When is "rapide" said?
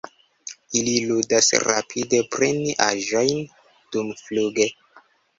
1.63-2.21